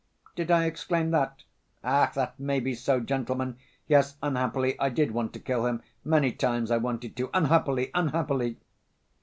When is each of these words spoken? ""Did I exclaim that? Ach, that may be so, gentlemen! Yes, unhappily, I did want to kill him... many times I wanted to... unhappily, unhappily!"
""Did 0.35 0.49
I 0.49 0.65
exclaim 0.65 1.11
that? 1.11 1.43
Ach, 1.83 2.11
that 2.15 2.39
may 2.39 2.59
be 2.59 2.73
so, 2.73 2.99
gentlemen! 2.99 3.57
Yes, 3.85 4.17
unhappily, 4.23 4.75
I 4.79 4.89
did 4.89 5.11
want 5.11 5.31
to 5.33 5.39
kill 5.39 5.67
him... 5.67 5.83
many 6.03 6.31
times 6.31 6.71
I 6.71 6.77
wanted 6.77 7.15
to... 7.17 7.29
unhappily, 7.35 7.91
unhappily!" 7.93 8.57